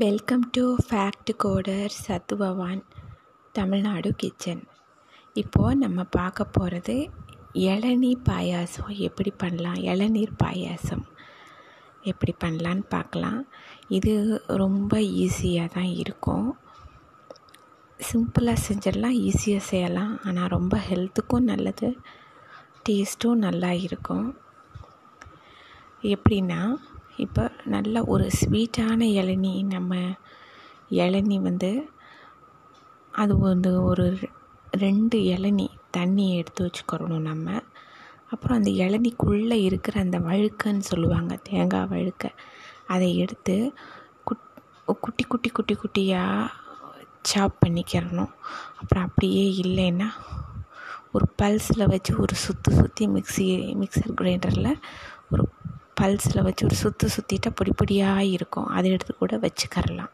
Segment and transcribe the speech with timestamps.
[0.00, 2.82] Welcome to fact coder சத்துபவான்
[3.52, 4.62] Tamil Nadu kitchen
[5.34, 7.10] இப்போது நம்ம பார்க்க போகிறது
[7.52, 8.96] இளநீ பாயாசம்.
[8.98, 9.74] எப்படி பண்ணலாம்?
[9.74, 11.04] இளநீர் பாயாசம்.
[12.02, 13.46] எப்படி பண்ணலான்னு பார்க்கலாம்.
[13.88, 16.58] இது ரொம்ப ஈஸியாக தான் இருக்கும்.
[17.98, 20.20] சிம்பிளாக செஞ்சிடலாம் ஈஸியாக செய்யலாம்.
[20.24, 21.98] ஆனால் ரொம்ப ஹெல்த்துக்கும் நல்லது
[22.88, 24.36] டேஸ்ட்டும் நல்லா இருக்கும்.
[26.02, 26.62] எப்படின்னா
[27.24, 27.44] இப்போ
[27.74, 29.92] நல்ல ஒரு ஸ்வீட்டான இளநீ நம்ம
[31.02, 31.70] இளநீ வந்து
[33.12, 34.06] அது வந்து ஒரு
[34.76, 35.66] ரெண்டு இளநீ
[35.96, 37.48] தண்ணி எடுத்து வச்சுக்கிறணும் நம்ம.
[38.30, 42.24] அப்புறம் அந்த இளநிக்குள்ளே இருக்கிற அந்த வழுக்கன்னு சொல்லுவாங்க தேங்காய் வழுக்க.
[42.86, 43.56] அதை எடுத்து
[44.24, 44.46] குட்
[45.04, 46.50] குட்டி குட்டி குட்டி குட்டியாக
[47.22, 48.32] சாப் பண்ணிக்கிறணும்.
[48.80, 50.08] அப்புறம் அப்படியே இல்லைன்னா
[51.16, 53.46] ஒரு பல்ஸில் வச்சு ஒரு சுற்றி சுற்றி மிக்சி
[53.80, 54.72] மிக்சர் கிரைண்டரில்
[55.32, 55.44] ஒரு
[56.02, 58.68] பல்ஸில் வச்சு ஒரு சுற்று சுற்றிட்டா பொடி பொடியாக இருக்கும்.
[58.76, 60.12] அதை எடுத்து கூட வச்சுக்கரலாம்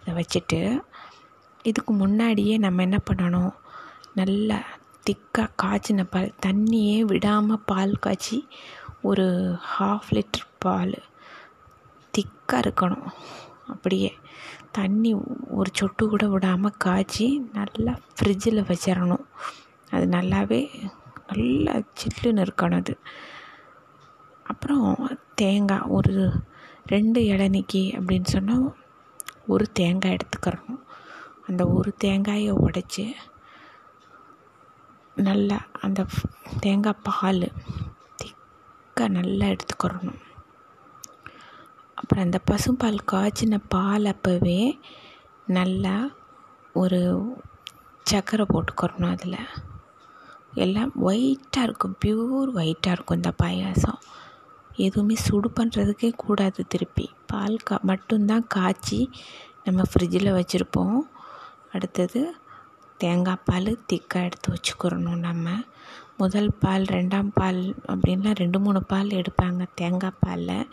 [0.00, 0.60] இதை வச்சுட்டு
[1.64, 3.54] இதுக்கு முன்னாடியே நம்ம என்ன பண்ணணும்?
[4.20, 4.58] நல்லா
[5.06, 8.38] திக்காக காய்ச்சின பால் தண்ணியே விடாமல் பால் காய்ச்சி
[9.10, 9.26] ஒரு
[9.72, 10.94] ஹாஃப் லிட்டர் பால்
[12.14, 13.06] திக்காக இருக்கணும்.
[13.72, 14.10] அப்படியே
[14.78, 15.10] தண்ணி
[15.58, 17.26] ஒரு சொட்டு கூட விடாமல் காய்ச்சி
[17.58, 19.26] நல்லா ஃப்ரிட்ஜில் வச்சிடணும்
[19.94, 20.60] அது நல்லாவே
[21.30, 22.94] நல்லா சில்லுன்னு இருக்கணும் அது.
[24.48, 24.86] அப்புறம்
[25.34, 26.14] தேங்காய் ஒரு
[26.86, 28.68] ரெண்டு இளநிக்கி அப்படின்னு சொன்னால்
[29.46, 30.82] ஒரு தேங்காய் எடுத்துக்கிறணும்
[31.46, 33.04] அந்த ஒரு தேங்காயை உடச்சி
[35.26, 36.00] நல்லா அந்த
[36.60, 37.44] தேங்காய் பால்
[38.20, 40.20] திக்காக நல்லா எடுத்துக்கிறணும்.
[41.94, 44.60] அப்புறம் அந்த பசும்பால் காய்ச்சின பால் அப்போவே
[45.46, 45.94] நல்லா
[46.72, 47.00] ஒரு
[48.02, 49.40] சர்க்கரை போட்டுக்கிறணும் அதில்.
[50.54, 54.00] எல்லாம் ஒயிட்டாக இருக்கும் ப்யூர் ஒயிட்டாக இருக்கும் இந்த பாயாசம்.
[54.86, 57.06] எதுவுமே சுடு பண்ணுறதுக்கே கூடாது திருப்பி.
[57.32, 59.00] பால் கா மட்டும்தான் காய்ச்சி
[59.64, 60.98] நம்ம ஃப்ரிட்ஜில் வச்சுருப்போம்.
[61.76, 62.20] அடுத்தது
[63.00, 65.48] தேங்காய் பால் திக்காக எடுத்து வச்சுக்கிறணும் நம்ம.
[66.20, 67.60] முதல் பால் ரெண்டாம் பால்
[67.92, 70.70] அப்படின்லாம் ரெண்டு மூணு பால் எடுப்பாங்க தேங்காய் பாலில்.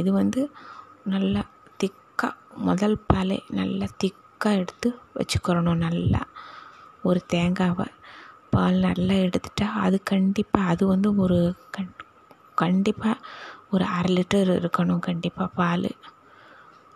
[0.00, 0.40] இது வந்து
[1.12, 1.42] நல்லா
[1.82, 2.32] திக்காக
[2.68, 4.88] முதல் பாலே நல்லா திக்காக எடுத்து
[5.18, 6.22] வச்சுக்கிறணும் நல்லா.
[7.08, 7.86] ஒரு தேங்காவை
[8.54, 11.38] பால் நல்லா எடுத்துட்டால் அது கண்டிப்பாக அது வந்து ஒரு
[11.76, 11.92] கண்
[12.62, 13.24] கண்டிப்பாக
[13.70, 15.02] ஒரு அரை லிட்டர் இருக்கணும்.
[15.08, 15.90] கண்டிப்பாக பால்.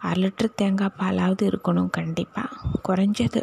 [0.08, 1.90] அரை லிட்டர் தேங்காய் பாலாவது இருக்கணும்.
[1.98, 3.42] கண்டிப்பாக குறைஞ்சது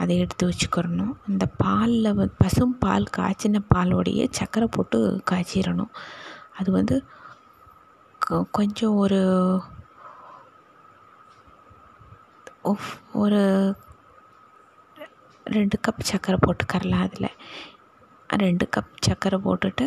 [0.00, 1.14] அதை எடுத்து வச்சுக்கிறணும்.
[1.28, 4.98] அந்த பாலில் பசும் பால் காய்ச்சின பாலோடையே சர்க்கரை போட்டு
[5.30, 5.92] காய்ச்சிடணும்
[6.58, 6.96] அது வந்து
[8.56, 9.20] கொஞ்சம் ஒரு
[13.22, 13.40] ஒரு
[15.56, 17.36] ரெண்டு கப் சர்க்கரை போட்டுக்கரலாம் அதில்.
[18.42, 19.86] ரெண்டு கப் சர்க்கரை போட்டுட்டு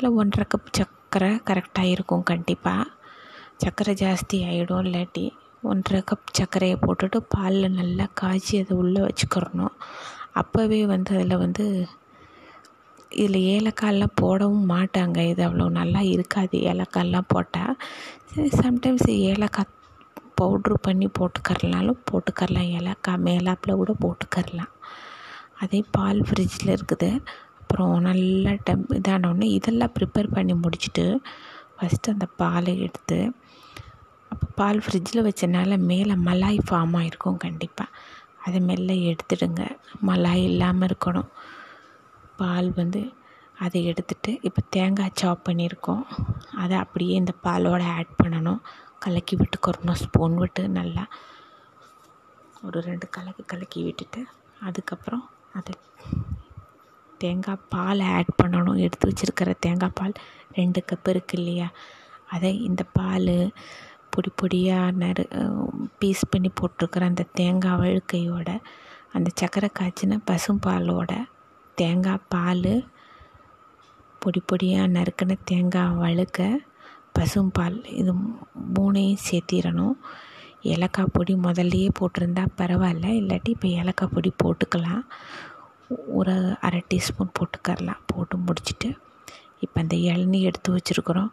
[0.00, 2.84] இல்லை ஒன்றரை கப் சர்க்கரை கரெக்டாக இருக்கும் கண்டிப்பாக
[3.62, 5.24] சர்க்கரை ஜாஸ்தி ஆகிடும் இல்லாட்டி
[5.70, 9.74] ஒன்றரை கப் சர்க்கரையை போட்டுட்டு பாலில் நல்லா காய்ச்சி அதை உள்ளே வச்சுக்கிறணும்.
[10.42, 11.66] அப்போவே வந்து அதில் வந்து
[13.24, 15.18] இதில் ஏலக்காயெலாம் போடவும் மாட்டாங்க.
[15.32, 17.76] இது அவ்வளோ நல்லா இருக்காது ஏலக்காயெலாம் போட்டால்
[18.62, 19.76] சம்டைம்ஸ் ஏலக்காய்
[20.42, 24.74] பவுட்ரு பண்ணி போட்டுக்கறனாலும் போட்டுக்கரலாம் ஏலக்காய் மேலாப்பில் கூட போட்டுக்கரலாம்
[25.64, 27.12] அதே பால் ஃப்ரிட்ஜில் இருக்குது.
[27.70, 31.04] அப்புறம் நல்லா டெம் இதானோடனே இதெல்லாம் ப்ரிப்பேர் பண்ணி முடிச்சுட்டு
[31.74, 33.18] ஃபஸ்ட்டு அந்த பாலை எடுத்து
[34.32, 37.94] அப்போ பால் ஃப்ரிட்ஜில் வச்சனால மேலே மலாய் ஃபார்ம் ஆகிருக்கும் கண்டிப்பாக
[38.44, 39.62] அதை மெல்ல எடுத்துடுங்க.
[40.06, 41.28] மலாய் இல்லாமல் இருக்கணும்.
[42.36, 43.02] பால் வந்து
[43.58, 46.04] அதை எடுத்துட்டு இப்போ தேங்காய் சாப் பண்ணியிருக்கோம்.
[46.62, 48.60] அதை அப்படியே இந்த பாலோடு ஆட் பண்ணணும்.
[48.98, 51.04] கலக்கி விட்டுக்கிறணும் ஸ்பூன் விட்டு நல்லா
[52.66, 54.22] ஒரு ரெண்டு கலக்கி கலக்கி விட்டுட்டு
[54.60, 55.74] அதுக்கப்புறம் அதை
[57.22, 58.80] தேங்காய் பால் ஆட் பண்ணணும்.
[58.84, 60.14] எடுத்து வச்சுருக்கிற தேங்காய் பால்
[60.58, 61.68] ரெண்டு கப் இருக்கு இல்லையா?
[62.34, 63.34] அதை இந்த பால்
[64.14, 65.24] பொடி பொடியாக நறு
[66.00, 68.48] பீஸ் பண்ணி போட்டிருக்கிற அந்த தேங்காய் வழுக்கையோட
[69.16, 71.12] அந்த சக்கரை காய்ச்சின பசும்பாலோட
[71.78, 72.72] தேங்காய் பால்
[74.22, 76.48] பொடி பொடியாக நறுக்கின தேங்காய் வழுக்க
[77.18, 78.12] பசும்பால் இது
[78.76, 79.96] மூணையும் சேர்த்திடணும்.
[80.72, 83.06] ஏலக்காய் பொடி முதல்லையே போட்டிருந்தா பரவாயில்ல.
[83.20, 85.04] இல்லாட்டி இப்போ ஏலக்காய் பொடி போட்டுக்கலாம்.
[86.18, 88.88] ஒரு அரை டீஸ்பூன் போட்டுக்கரலாம் போட்டு முடிச்சுட்டு
[89.64, 91.32] இப்போ அந்த இளநீ எடுத்து வச்சுருக்குறோம்.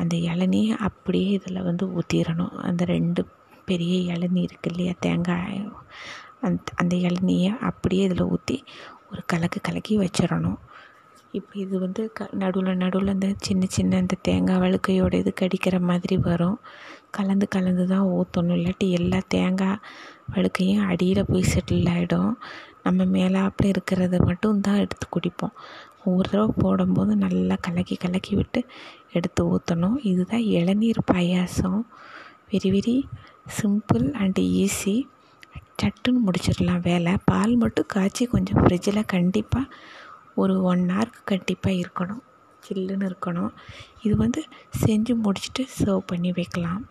[0.00, 3.22] அந்த இளநியை அப்படியே இதில் வந்து ஊற்றிடணும் அந்த ரெண்டு
[3.68, 5.60] பெரிய இளநீ இருக்கு இல்லையா தேங்காய்
[6.46, 8.56] அந்த அந்த இளநியை அப்படியே இதில் ஊற்றி
[9.10, 10.60] ஒரு கலக்கு கலக்கி வச்சிடணும்.
[11.38, 16.16] இப்போ இது வந்து க நடுவில் நடுவில் இந்த சின்ன சின்ன இந்த தேங்காய் வழுக்கையோட இது கடிக்கிற மாதிரி
[16.26, 16.58] வரும்.
[17.16, 19.80] கலந்து கலந்து தான் ஊற்றணும் இல்லாட்டி எல்லா தேங்காய்
[20.34, 22.30] வழுக்கையும் அடியில் போய் செட்டில் ஆகிடும்
[22.86, 25.54] நம்ம மேலாப்பில் இருக்கிறத மட்டும் தான் எடுத்து குடிப்போம்.
[26.12, 28.62] ஒரு தடவை போடும்போது நல்லா கலக்கி கலக்கி விட்டு
[29.18, 31.80] எடுத்து ஊற்றணும் இதுதான் இளநீர் payasam.
[32.52, 32.96] Very very
[33.58, 34.96] simple and easy
[35.82, 37.12] சட்டுன்னு முடிச்சிடலாம் வேலை.
[37.30, 39.66] பால் மட்டும் காய்ச்சி கொஞ்சம் ஃப்ரிட்ஜில் கண்டிப்பாக
[40.34, 42.22] ஒரு ஒன் ஹவருக்கு கண்டிப்பாக இருக்கணும்.
[42.68, 43.50] சில்லுன்னு இருக்கணும்.
[44.02, 44.44] இது வந்து
[44.86, 46.88] செஞ்சு முடிச்சுட்டு சர்வ் பண்ணி வைக்கலாம்.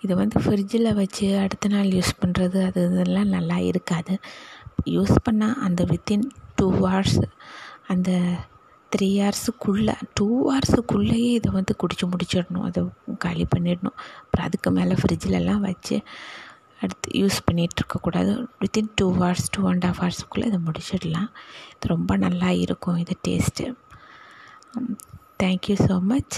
[0.00, 4.18] இது வந்து ஃப்ரிட்ஜில் வச்சு அடுத்த நாள் யூஸ் பண்ணுறது அது இதெல்லாம் நல்லா இருக்காது.
[4.84, 7.22] யூஸ் பண்ணால் அந்த வித்தின் டூ ஹவர்ஸ்
[7.86, 8.10] அந்த
[8.96, 12.62] த்ரீ ஹவர்ஸுக்குள்ளே டூ ஹவர்ஸுக்குள்ளேயே இதை வந்து குடிச்சு முடிச்சிடணும்.
[12.62, 12.84] அதை
[13.18, 13.98] காலி பண்ணிடணும்.
[14.24, 16.02] அப்புறம் அதுக்கு மேலே ஃப்ரிட்ஜிலலாம் வச்சு
[16.82, 18.32] அடுத்து யூஸ் பண்ணிகிட்டு இருக்கக்கூடாது
[18.62, 21.30] within two hours two and half ஹவர்ஸுக்குள்ளே இதை முடிச்சிடலாம்.
[21.74, 23.66] இது ரொம்ப நல்லா இருக்கும் இது டேஸ்ட்டு
[25.42, 26.36] தேங்க்யூ ஸோ மச்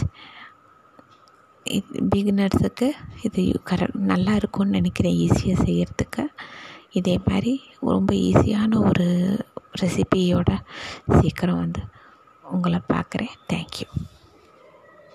[1.66, 2.88] இது பிகினர்ஸுக்கு
[3.26, 6.24] இது கர நல்லா இருக்கும்னு நினைக்கிறேன் ஈஸியாக செய்கிறதுக்கு
[6.98, 7.52] இதே மாதிரி
[7.94, 9.06] ரொம்ப ஈஸியான ஒரு
[9.82, 10.50] ரெசிபியோட
[11.18, 11.82] சீக்கிரம் வந்து
[12.44, 13.34] உங்களை பார்க்குறேன்.
[13.52, 13.88] தேங்க்யூ